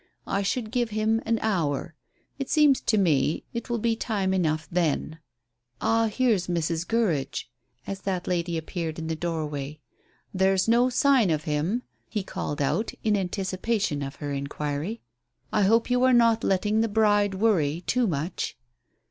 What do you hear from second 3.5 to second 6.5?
it will be time enough then. Ah, here's